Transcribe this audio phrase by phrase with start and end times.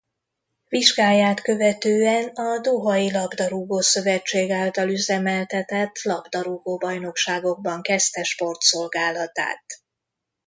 [0.69, 9.63] Vizsgáját követően a Dohai Labdarúgó-szövetség által üzemeltetett labdarúgó bajnokságokban kezdte sportszolgálatát.